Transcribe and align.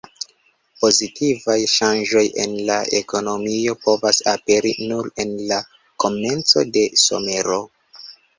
Pozitivaj 0.83 1.57
ŝanĝoj 1.73 2.23
en 2.43 2.55
la 2.69 2.77
ekonomio 3.01 3.75
povos 3.83 4.23
aperi 4.33 4.73
nur 4.93 5.11
en 5.25 5.37
la 5.53 5.61
komenco 6.07 6.67
de 6.79 6.89
somero. 7.05 7.63